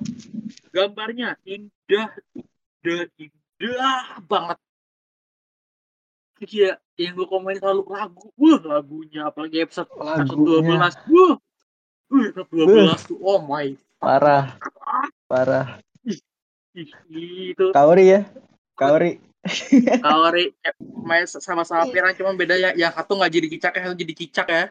[0.75, 2.11] gambarnya indah
[2.83, 4.59] indah indah banget
[6.37, 10.77] Iya, yang gue komen selalu lagu, wah lagunya apalagi episode episode Lagunya.
[10.77, 11.35] 12, wah,
[12.13, 14.53] wah episode 12 tuh, oh my, parah,
[15.25, 15.81] parah.
[16.05, 18.21] ih, itu Kaori ya,
[18.77, 19.17] Kaori.
[20.05, 23.97] Kaori eh, main sama-sama pirang cuma beda ya yang satu nggak jadi kicak yang satu
[23.97, 24.63] jadi kicak ya.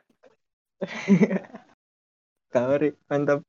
[2.54, 3.42] Kaori, mantap.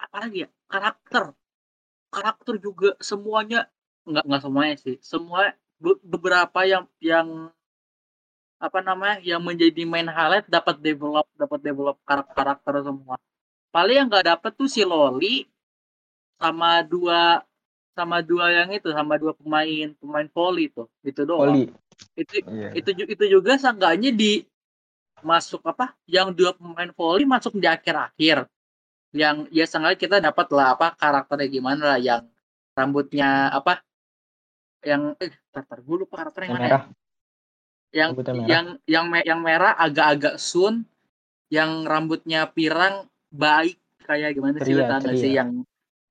[0.00, 1.36] apalagi ya karakter.
[2.08, 3.68] Karakter juga semuanya
[4.08, 7.28] nggak nggak semuanya sih semua beberapa yang yang
[8.62, 13.16] apa namanya yang menjadi main highlight dapat develop dapat develop karakter karakter semua
[13.74, 15.44] paling yang nggak dapet tuh si Loli
[16.40, 17.42] sama dua
[17.94, 21.70] sama dua yang itu sama dua pemain pemain volley tuh itu doang Oli.
[22.18, 22.74] itu Iya.
[22.74, 24.42] itu itu juga seenggaknya di
[25.22, 28.50] masuk apa yang dua pemain volley masuk di akhir-akhir
[29.14, 32.22] yang ya seenggaknya kita dapat lah apa karakternya gimana lah yang
[32.74, 33.78] rambutnya apa
[34.84, 36.78] yang eh tartar gue lupa karakternya Yang yang mana ya?
[36.78, 36.84] merah.
[37.94, 38.48] yang Rambutnya merah.
[38.50, 40.84] yang yang me- yang merah agak-agak sun
[41.48, 45.38] yang rambutnya pirang baik kayak gimana sih lu Ceria, nggak sih ceria.
[45.38, 45.50] yang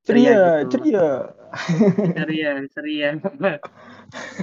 [0.03, 0.69] Ceria, gitu.
[0.71, 1.07] ceria.
[2.17, 3.09] ceria ceria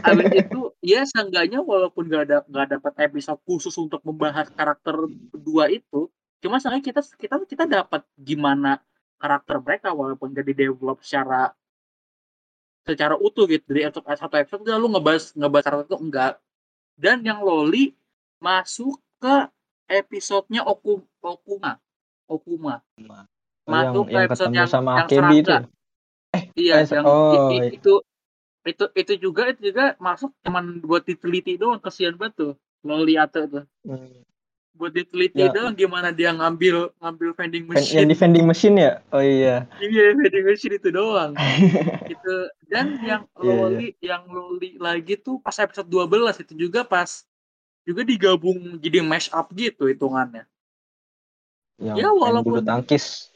[0.03, 4.99] Habis itu ya seenggaknya walaupun gak ada nggak dapat episode khusus untuk membahas karakter
[5.31, 6.11] kedua itu,
[6.43, 8.83] cuma seenggaknya kita kita kita dapat gimana
[9.15, 11.55] karakter mereka walaupun gak di develop secara
[12.83, 16.33] secara utuh gitu dari episode satu episode udah lu ngebahas ngebahas karakter itu enggak
[16.97, 17.93] dan yang loli
[18.39, 19.49] masuk ke
[19.87, 21.77] episodenya Oku, Okuma
[22.25, 22.81] Okuma
[23.61, 25.47] Oh, masuk yang, yang ke episode yang, sama yang Akebi itu.
[25.47, 25.59] serangga.
[26.57, 27.69] iya eh, yang oh, i- i- iya.
[27.77, 27.93] itu
[28.61, 33.45] itu itu juga itu juga masuk cuman buat diteliti doang kesian banget tuh loli atau
[33.47, 34.25] tuh Hmm.
[34.73, 35.51] Buat diteliti Ya.
[35.51, 38.93] doang gimana dia ngambil ngambil vending Ven- machine Yang di vending machine ya?
[39.11, 39.69] Oh iya.
[39.79, 41.33] iya vending machine itu doang
[42.11, 42.35] gitu
[42.67, 43.55] dan yang Iya, iya.
[43.59, 46.09] loli yang loli lagi tuh pas episode 12
[46.41, 47.27] itu juga pas
[47.83, 50.47] juga digabung jadi mash up gitu hitungannya
[51.77, 53.33] Yang Ya, walaupun- bulu tangkis.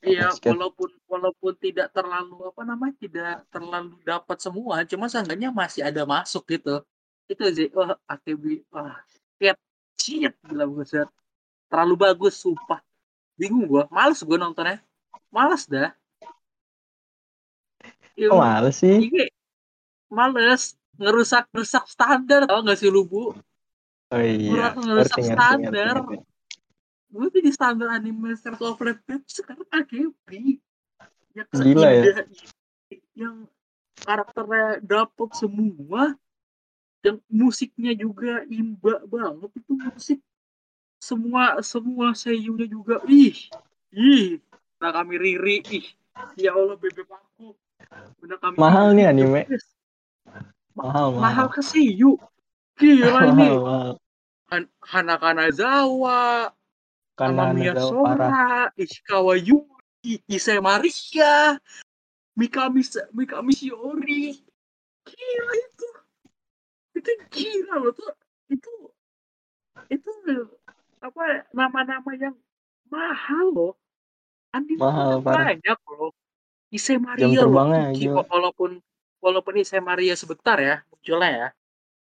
[0.00, 6.02] iya walaupun walaupun tidak terlalu apa namanya tidak terlalu dapat semua cuma seenggaknya masih ada
[6.02, 6.82] masuk gitu
[7.26, 8.98] itu sih wah AKB wah
[9.36, 9.54] shit
[10.02, 11.06] shit gila buset
[11.70, 12.82] terlalu bagus sumpah
[13.38, 14.82] bingung gua males gua nontonnya
[15.30, 15.94] males dah
[18.12, 19.08] Iya, Kok males sih?
[19.08, 19.26] Iya,
[20.12, 23.32] males ngerusak ngerusak standar tau gak sih lu bu
[24.12, 24.52] Oh iya.
[24.52, 25.96] Kurang ngerusak Ngerti, standar.
[25.96, 26.16] ngerti, ngerti.
[27.12, 29.64] gue jadi standar anime Circle of Web sekarang
[31.32, 32.24] yang Gila ya.
[33.16, 33.48] yang
[34.04, 36.12] karakternya dapet semua
[37.02, 40.18] yang musiknya juga imba banget itu musik.
[41.02, 43.02] Semua semua seiyunya juga.
[43.10, 43.34] Ih
[43.90, 44.38] ih.
[44.78, 45.66] Nah kami Riri.
[45.66, 45.86] Ih
[46.38, 47.58] ya Allah bebek aku.
[48.22, 49.42] Udah kami Mahal nih anime.
[50.78, 51.20] Mahal, mahal.
[51.20, 51.46] Mahal.
[51.50, 52.16] ke seiyu
[52.78, 53.50] gila ini.
[53.50, 53.98] Mahal.
[54.52, 56.52] Han Hanaka Nazawa
[57.16, 57.92] Karena Amamiya ada parah.
[57.92, 61.56] Sora, Ishikawa Yui, Issei Maria,
[62.36, 62.80] Mikami
[63.12, 64.40] Mikami Shiori.
[65.04, 65.88] Gila itu.
[66.92, 68.12] Itu gila loh tuh.
[68.52, 68.70] Itu
[69.88, 70.10] itu
[71.02, 72.36] apa nama-nama yang
[72.92, 73.74] mahal loh.
[74.52, 75.56] Anime Mahal, parah.
[75.56, 76.12] banyak loh.
[76.68, 78.24] Issei Maria Jam loh.
[78.28, 78.80] Walaupun
[79.20, 81.48] walaupun Issei Maria sebentar ya munculnya ya.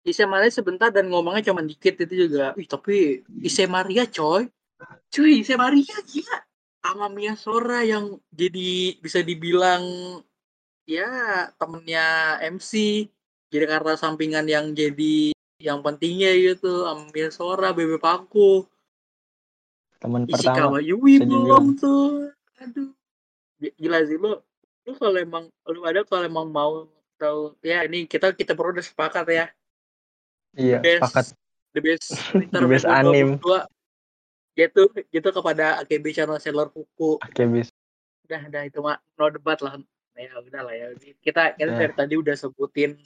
[0.06, 2.54] Issei Maria sebentar dan ngomongnya cuma dikit itu juga.
[2.54, 4.46] Wih, tapi Issei Maria coy.
[5.10, 6.38] Cuy, Issei Maria gila.
[6.86, 9.82] Amamiya Sora yang jadi bisa dibilang
[10.86, 13.04] ya temennya MC.
[13.48, 16.84] Jadi karena sampingan yang jadi yang pentingnya gitu.
[16.84, 18.68] Amamiya Sora, Bebe Paku.
[19.98, 20.78] Teman pertama.
[20.78, 22.30] Yui belum tuh.
[22.62, 22.92] Aduh.
[23.58, 24.38] Gila sih lu.
[24.86, 26.86] Lu kalau emang lu ada kalau emang mau
[27.18, 29.46] tahu ya ini kita kita perlu udah sepakat ya.
[30.54, 31.26] Iya, Best, sepakat.
[31.74, 32.06] The best
[32.54, 33.28] The best 2022 anim.
[34.58, 37.18] gitu gitu kepada AKB channel Sailor Kuku.
[37.50, 37.68] Bis.
[38.26, 39.74] Udah udah itu mah no debat lah.
[40.14, 40.86] Ya udah lah ya.
[41.22, 41.78] Kita kita Ya.
[41.78, 42.98] dari tadi udah sebutin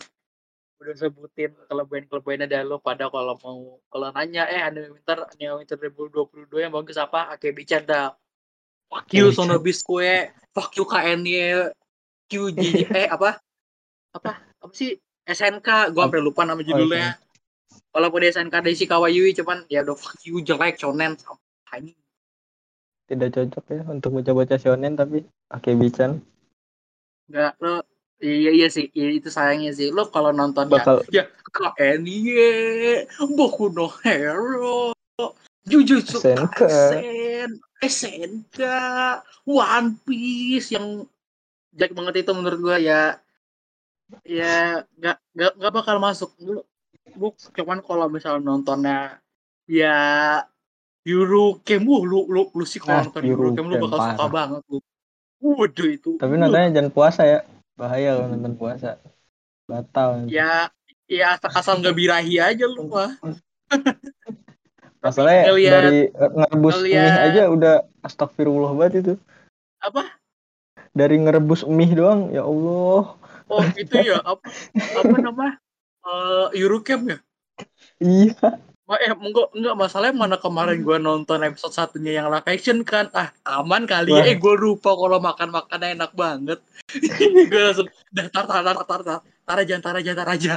[0.83, 5.79] udah sebutin kelebihan-kelebihannya dari lo pada kalau mau kalau nanya eh anime winter anime winter
[5.79, 7.31] 2022 yang bagus apa?
[7.39, 8.19] AKB Canda
[8.91, 11.71] fuck you Sono Bisque fuck you KNY
[12.27, 13.09] QJ eh.
[13.15, 13.39] Apa?
[14.13, 14.43] Apa?
[14.43, 14.99] Apa sih?
[15.23, 17.15] SNK gua sampai lupa nama judulnya.
[17.95, 21.15] walaupun di SNK ada Ishikawa Yui cuman ya udah fuck you jelek shonen.
[21.73, 21.95] Ini
[23.09, 26.21] Tidak cocok ya untuk baca-baca shonen tapi Oke, Bichan
[27.29, 27.81] Enggak, lo
[28.23, 29.91] iya iya sih, iya, itu sayangnya sih.
[29.91, 32.25] Lo kalau nonton bakal ya KNY,
[33.35, 34.95] Boku no Hero,
[35.67, 36.23] Jujutsu.
[36.23, 38.59] Kaisen, SNK,
[39.45, 41.05] One Piece yang
[41.75, 43.17] jelek banget itu menurut gua ya
[44.29, 46.61] ya nggak nggak nggak bakal masuk lu
[47.17, 49.17] lu cuman kalau misal nontonnya
[49.65, 49.97] ya
[51.03, 54.63] Eurocamp uh, lu lu lu sih kalau Ah, nonton Eurocamp lu Eurocamp, bakal suka banget
[54.69, 54.79] lu
[55.41, 57.41] waduh itu Tapi nontonnya jangan puasa ya.
[57.77, 59.01] Bahaya kalau nonton puasa.
[59.65, 60.27] Batal.
[60.29, 60.69] ya
[61.07, 63.15] ya asal, nggak birahi aja lu mah
[65.03, 69.15] Masalahnya ngeliat- dari ngerebus ngeliat- mie aja udah astagfirullah banget itu.
[69.81, 70.15] apa
[70.93, 73.17] Dari ngerebus mie doang, ya Allah.
[73.49, 74.45] oh itu ya apa
[74.99, 75.47] apa nama
[76.03, 77.19] eh Eurocamp ya
[77.99, 78.59] Iya.
[78.93, 83.09] Ma- eh enggak enggak masalahnya mana kemarin gua nonton episode satunya yang live action kan?
[83.11, 84.21] Ah aman kali ya.
[84.21, 84.29] Wah.
[84.29, 86.61] eh gua lupa kalau makan makannya enak banget.
[87.49, 90.53] Gue langsung dah tar tar tar tar tar tar aja tar aja tar aja.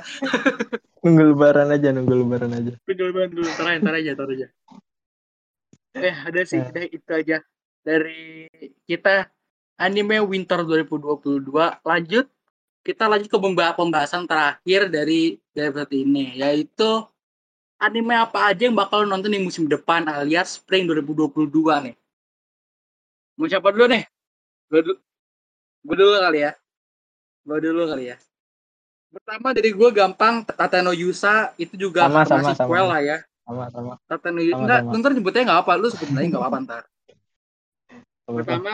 [1.05, 2.73] Nunggu lebaran aja, nunggu lebaran aja.
[2.83, 4.47] Bener banget dulu tar aja tar aja tar aja.
[5.95, 6.67] Eh ada sih Eh.
[6.67, 7.37] udah itu aja
[7.79, 8.51] dari
[8.83, 9.31] kita.
[9.75, 11.51] Anime winter 2022
[11.83, 12.25] lanjut
[12.79, 17.03] kita lanjut ke pemba- pembahasan terakhir dari dari episode ini yaitu
[17.85, 21.45] anime apa aja yang bakal nonton di musim depan alias spring 2022
[21.85, 21.95] nih?
[23.37, 24.03] Mau siapa dulu nih?
[24.71, 24.97] Gue dulu
[25.85, 26.51] gue dulu kali ya.
[27.45, 28.17] Gue dulu kali ya.
[29.13, 32.91] Pertama dari gue gampang Tateno Yusa itu juga Sama, sama, sequel sama.
[32.91, 33.17] lah ya.
[33.45, 33.93] sama sama.
[34.09, 36.83] Tateno Yusa enggak, ntar nyebutnya nggak apa, lu sebutin aja nggak apa-apa ntar.
[38.25, 38.73] Pertama,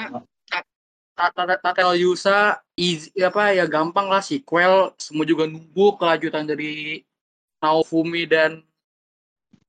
[1.60, 7.04] Tateno Yusa easy, apa ya gampang lah sequel, semua juga nunggu kelanjutan dari
[7.62, 8.66] Naofumi dan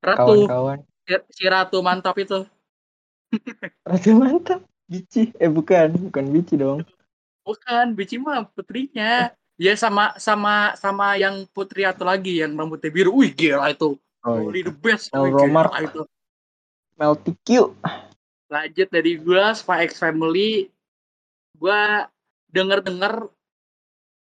[0.03, 0.47] Ratu.
[0.47, 2.45] kawan-kawan Si- Si Ratu mantap itu.
[3.88, 4.61] Ratu mantap
[4.91, 6.85] Bici eh bukan bukan Bici dong
[7.43, 9.35] Bukan, Bici mah putrinya.
[9.59, 13.19] Ya sama sama sama yang putri atau lagi yang rambutnya biru.
[13.19, 13.99] Wih gila itu.
[14.23, 14.71] oh iya.
[14.71, 15.11] the best.
[15.11, 15.71] Mel Romar.
[15.83, 16.07] itu.
[16.95, 17.75] Melty Q
[18.53, 20.69] lanjut dari gua Spy X Family
[21.57, 22.05] gua
[22.53, 23.33] denger-denger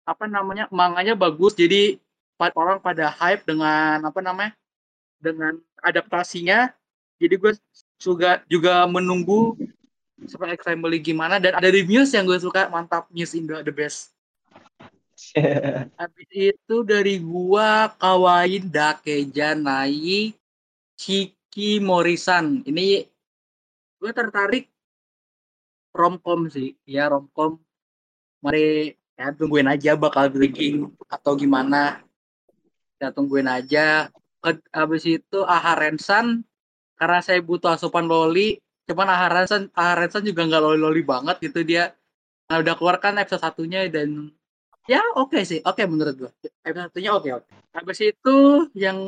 [0.09, 2.00] apa namanya manganya bagus jadi
[2.57, 4.57] orang pada hype dengan apa namanya
[5.20, 6.72] dengan adaptasinya.
[7.16, 7.52] Jadi gue
[7.96, 9.57] juga juga menunggu
[10.20, 11.37] X Family gimana.
[11.37, 14.16] Dan ada Muse yang gue suka mantap Muse Indo the best.
[16.00, 20.37] Habis itu dari gua Kawain Dakeja Nai
[20.92, 23.00] Chiki Morisan ini
[23.96, 24.68] gue tertarik
[25.96, 26.76] romcom sih.
[26.85, 27.57] Ya romcom.
[28.44, 32.05] Mari ya tungguin aja bakal breaking atau gimana.
[33.00, 34.12] Ya tungguin aja
[34.74, 36.42] habis itu Aharensan
[36.96, 41.96] karena saya butuh asupan loli cuman Aharensan Aharensan juga nggak loli loli banget gitu dia
[42.46, 44.30] Nah, udah keluar kan episode satunya dan
[44.87, 46.30] ya oke sih oke menurut gua.
[46.62, 47.50] Episode satunya oke oke.
[47.74, 48.37] Habis itu
[48.78, 48.98] yang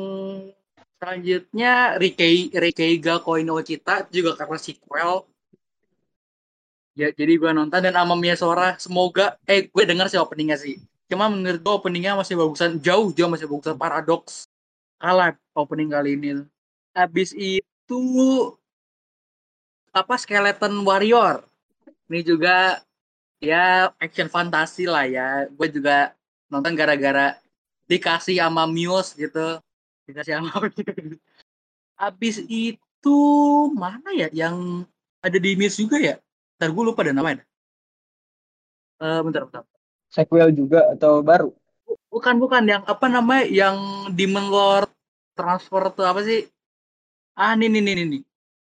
[0.99, 5.23] selanjutnya Rikei Rikeiga Koino Cita juga karena sequel.
[6.99, 10.75] Ya jadi gua nonton dan sama Sora semoga eh gue denger sih openingnya sih.
[11.07, 14.48] Cuma menurut gua openingnya masih bagusan jauh jauh masih bagusan Paradox
[14.99, 16.43] kalah opening kali ini.
[16.93, 18.01] Habis itu
[19.95, 21.41] apa Skeleton Warrior.
[22.11, 22.83] Ini juga
[23.39, 25.47] ya action fantasi lah ya.
[25.49, 26.13] Gue juga
[26.51, 27.39] nonton gara-gara
[27.87, 29.57] dikasih sama Muse gitu.
[30.05, 30.51] Dikasih sama
[31.99, 33.19] habis itu
[33.75, 34.87] mana ya yang
[35.23, 36.15] ada di Muse juga ya?
[36.59, 37.43] Ntar gue lupa ada namanya.
[38.99, 39.63] Eh bentar bentar.
[40.09, 41.55] Sequel juga atau baru
[42.09, 43.77] bukan bukan yang apa namanya yang
[44.11, 44.89] Demon Lord
[45.37, 46.49] transfer tuh apa sih?
[47.37, 48.21] Ah ini nih nih nih, nih.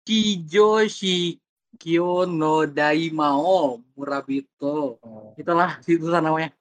[0.03, 4.99] Kijo Shikyo no Daimao Murabito
[5.37, 6.51] itulah itu namanya.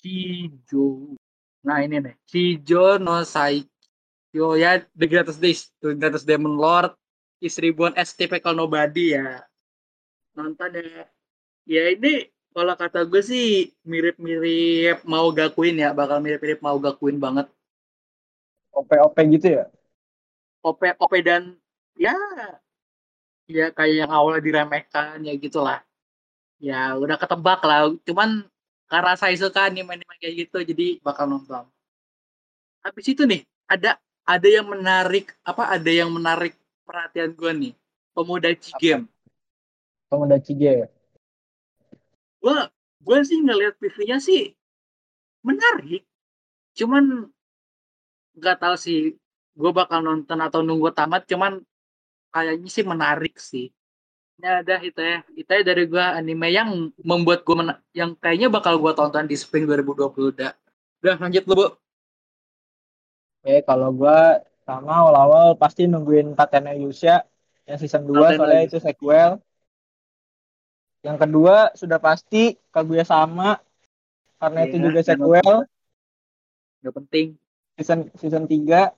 [0.00, 1.14] Shijo
[1.62, 2.14] nah ini nih.
[2.26, 4.56] Shijo no Saikyo.
[4.58, 6.96] Ya The Greatest Days The Greatest Demon Lord
[7.38, 9.44] is Reborn as Typical Nobody ya.
[10.34, 11.04] Nonton ya.
[11.68, 17.48] Ya ini kalau kata gue sih mirip-mirip mau gakuin ya bakal mirip-mirip mau gakuin banget.
[18.72, 19.64] OP OP gitu ya?
[20.60, 21.56] OP OP dan
[21.96, 22.14] ya
[23.48, 25.80] ya kayak yang awalnya diremehkan ya gitulah.
[26.60, 27.90] Ya udah ketebak lah.
[28.04, 28.44] Cuman
[28.86, 31.64] karena saya suka anime-anime kayak gitu jadi bakal nonton.
[32.84, 36.52] Habis itu nih ada ada yang menarik apa ada yang menarik
[36.84, 37.72] perhatian gue nih.
[38.12, 39.08] Pemuda Game.
[40.12, 40.88] Pemuda Cije ya
[42.42, 42.58] gue
[43.02, 44.50] gue sih ngelihat PV-nya sih
[45.46, 46.02] menarik.
[46.74, 47.30] Cuman
[48.34, 49.14] nggak tahu sih
[49.52, 51.62] gue bakal nonton atau nunggu tamat cuman
[52.34, 53.70] kayaknya sih menarik sih.
[54.42, 57.54] Ya ada itu ya itu ya dari gue anime yang membuat gue
[57.94, 60.50] yang kayaknya bakal gue tonton di spring 2020 udah
[61.02, 61.66] udah lanjut lu bu.
[63.42, 67.26] Oke, kalau gua sama awal-awal pasti nungguin Tatena Yusha
[67.66, 68.68] yang season 2 Tatena soalnya Yusha.
[68.70, 69.30] itu sequel.
[71.02, 73.58] Yang kedua sudah pasti Kaguya sama.
[74.38, 75.56] Karena itu Iya, juga sequel.
[76.82, 77.26] udah penting.
[77.78, 78.90] Season season 3.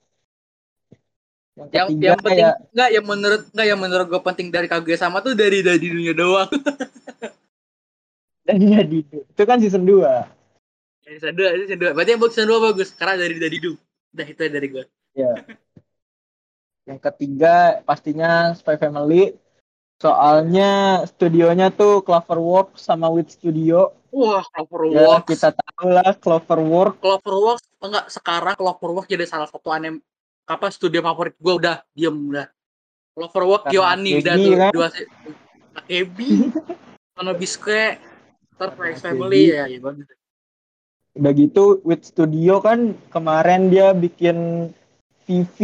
[1.55, 4.67] Yang yang ketiga yang penting ya nggak yang menurut nggak yang menurut gue penting dari
[4.67, 6.49] Kaguya sama tuh dari dari dunia doang.
[8.45, 10.05] Dan jadi itu kan season 2.
[11.05, 11.91] season dua season dua.
[11.93, 13.73] Berarti yang buat season dua bagus karena dari dari du
[14.13, 14.83] udah itu dari gue
[15.15, 15.31] Ya.
[16.85, 19.33] Yang ketiga pastinya Spy Family.
[19.95, 23.95] Soalnya studionya tuh Cloverworks sama Wit Studio.
[24.11, 26.99] wah Ya, Cloverworks kita tahu lah Cloverworks.
[26.99, 30.03] Cloverworks enggak sekarang Cloverworks jadi salah satu anime
[30.45, 32.47] apa studio favorit gue udah diem udah.
[33.15, 34.71] Cloverworks Kyoani udah tuh kan?
[34.75, 35.09] dua se-
[35.87, 36.51] Kebi
[37.15, 37.99] Sono Bisque
[38.55, 39.79] Ntar Karena X Family ya ya
[41.15, 44.69] Udah gitu Wit Studio kan kemarin dia bikin
[45.25, 45.57] TV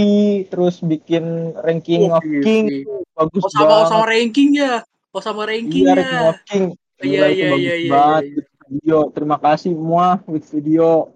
[0.46, 1.24] terus bikin
[1.56, 2.98] ranking Oh, of iya, King iya.
[3.14, 3.88] bagus oh sama banget.
[3.88, 4.74] sama ranking ya
[5.10, 6.66] oh sama ranking Iya ya ranking of King.
[7.02, 8.42] Iya, iya, iya, iya, iya.
[8.62, 8.98] Studio.
[9.10, 11.14] Terima kasih semua Wit Studio.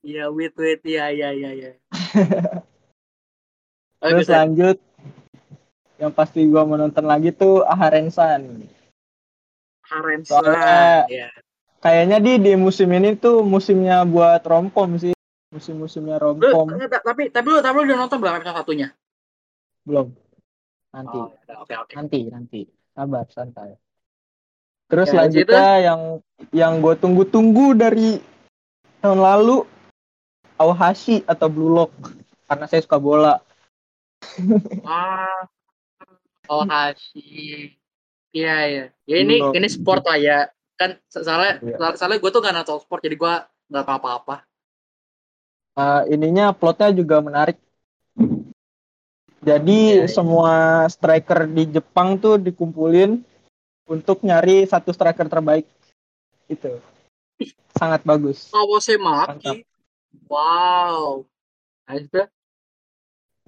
[0.00, 1.70] iya wait wait ya ya ya ya
[3.98, 4.34] Terus ya.
[4.40, 4.78] lanjut
[5.98, 8.62] yang pasti gua menonton lagi tuh Aharensan.
[9.82, 11.28] Harensa Soalnya- ya
[11.78, 15.17] kayaknya di di musim ini tuh musimnya buat romcom sih
[15.48, 16.68] musim-musimnya romcom
[17.02, 18.88] tapi tapi lu tapi lu udah nonton belum episode satunya?
[19.82, 20.12] belum
[20.92, 21.92] nanti Oh, ya oke.
[21.94, 22.60] nanti nanti
[22.92, 23.76] sabar santai
[24.86, 26.00] terus Ya, selanjutnya yang
[26.52, 28.20] yang gue tunggu-tunggu dari
[29.00, 29.64] tahun lalu
[30.56, 31.92] Awahashi atau Blue Lock
[32.44, 33.40] karena saya suka bola
[34.82, 35.46] Ah,
[36.48, 37.70] oh Hashi.
[38.28, 38.84] Iya iya.
[39.06, 40.38] Ya ini ini sport lah ya.
[40.74, 41.94] Kan soalnya Iya.
[41.94, 43.34] soalnya gue tuh gak nonton sport jadi gue
[43.70, 44.42] nggak tahu apa-apa.
[45.78, 47.54] Eh, ininya plotnya juga menarik
[49.38, 50.10] jadi Iya, iya.
[50.10, 50.54] semua
[50.90, 53.22] striker di Jepang tuh dikumpulin
[53.86, 55.70] untuk nyari satu striker terbaik
[56.50, 56.82] itu
[57.78, 58.50] sangat bagus.
[58.98, 59.62] Maki.
[60.26, 61.22] Wow.
[61.86, 62.26] Nice dah.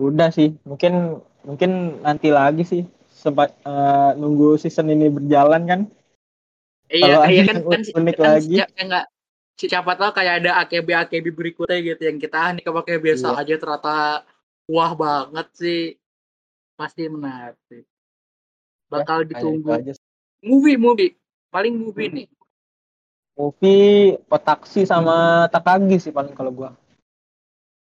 [0.00, 5.80] udah sih mungkin mungkin nanti lagi sih sempat eh, nunggu season ini berjalan kan
[6.88, 8.56] Iya, Kalau iya kan kan, unik kan lagi.
[8.64, 9.06] nggak
[9.66, 13.40] siapa tahu kayak ada AKB AKB berikutnya gitu yang kita ah, nih kayak biasa Iya.
[13.42, 13.94] aja ternyata
[14.70, 15.80] wah banget sih
[16.78, 17.82] pasti menarik sih.
[18.88, 19.68] Bakal Kayak itu ditunggu.
[19.74, 19.92] aja.
[20.40, 21.12] Movie movie
[21.50, 22.26] paling movie nih.
[23.34, 26.70] movie Otaksi sama Takagi sih paling kalau gua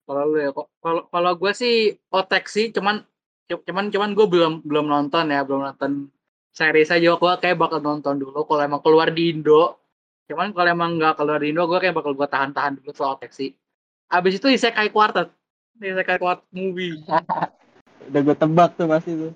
[0.06, 1.76] Kalau lu ya kok kalau kalau gue sih
[2.14, 3.02] otek sih cuman
[3.48, 6.10] cuman cuman gue belum belum nonton ya belum nonton
[6.52, 9.80] series aja gue kayak bakal nonton dulu kalau emang keluar di Indo
[10.26, 13.30] cuman kalau emang nggak keluar di Indo gue kayak bakal gue tahan-tahan dulu soal otek
[13.30, 13.54] sih.
[14.10, 15.30] Abis itu Isekai Quartet.
[15.78, 16.98] Isekai Quartet movie.
[18.10, 19.32] Udah gue tebak tuh pasti tuh.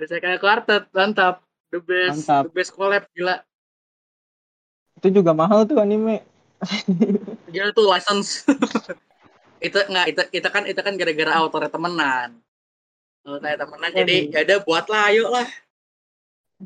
[0.00, 1.40] Isekai Quartet mantap.
[1.72, 2.42] The best Mantap.
[2.46, 3.42] the best collab gila.
[5.00, 6.22] Itu juga mahal tuh anime.
[7.52, 8.46] Gila tuh license.
[9.64, 12.36] Itu nggak itu itu kan itu kan gara-gara autornya temenan.
[13.24, 15.48] Autornya temenan jadi ya udah buatlah ayo lah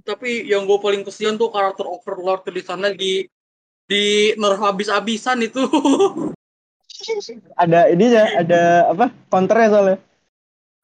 [0.05, 3.25] tapi yang gue paling kesian tuh karakter overlord di sana di
[3.89, 5.65] di nerf habis-habisan itu.
[7.55, 9.07] Ada ininya ada apa?
[9.31, 9.99] Counternya soalnya.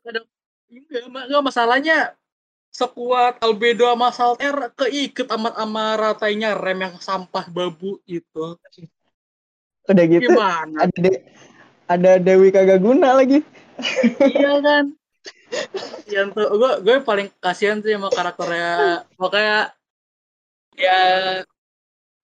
[0.07, 1.99] Enggak, ma- enggak masalahnya
[2.71, 8.55] sekuat albedo sama salter keiket amat sama ratainya rem yang sampah babu itu.
[9.91, 10.87] Udah gitu gimana?
[10.87, 11.25] ada de-
[11.91, 13.43] ada Dewi kagak guna lagi.
[14.23, 14.95] Iya kan
[16.11, 19.05] yang tuh gue gue paling kasihan sih sama karakternya.
[19.17, 19.75] Pokoknya
[20.75, 21.01] ya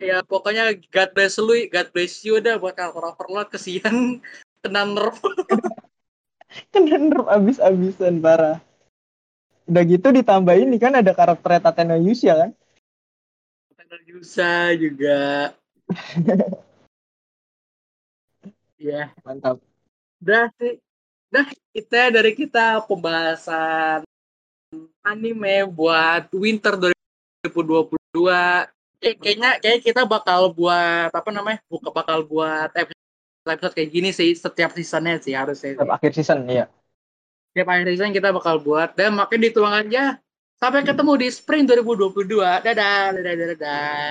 [0.00, 4.20] ya pokoknya God bless lu God bless you dah buat karakter overlord kesian
[4.60, 5.18] kena nerf.
[6.74, 8.58] Kena nerf abis-abisan parah.
[9.70, 12.50] Udah gitu ditambah ini kan ada karakter Tateno Yusha kan?
[14.10, 15.18] Yusa juga.
[18.80, 19.60] Ya mantap.
[20.24, 20.80] Udah sih
[21.30, 24.02] udah kita dari kita pembahasan
[25.06, 26.74] anime buat winter
[27.46, 28.66] 2022
[29.00, 34.10] Kayak- kayaknya kayak kita bakal buat apa namanya buka bakal buat episode, episode kayak gini
[34.12, 36.66] sih setiap seasonnya sih harusnya Setiap akhir season iya.
[37.54, 40.20] Setiap akhir season kita bakal buat dan makin dituang aja.
[40.60, 44.10] Sampai ketemu di spring 2022 dadah dadah dadah, dadah.